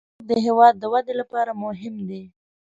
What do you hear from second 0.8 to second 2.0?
ودې لپاره مهم